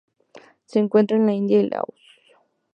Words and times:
Se 0.65 0.79
encuentra 0.79 1.15
en 1.15 1.27
la 1.27 1.33
India 1.33 1.59
y 1.59 1.69
Laos. 1.69 1.93